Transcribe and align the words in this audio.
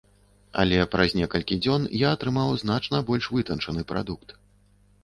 Але 0.63 0.79
праз 0.95 1.13
некалькі 1.19 1.57
дзён 1.65 1.85
я 2.07 2.17
атрымаў 2.19 2.55
значна 2.63 3.05
больш 3.13 3.31
вытанчаны 3.39 3.81
прадукт. 3.95 4.29